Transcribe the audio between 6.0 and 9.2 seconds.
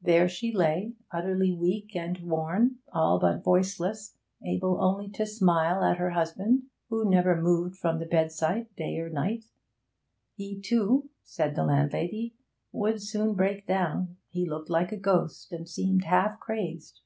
husband, who never moved from the bedside day or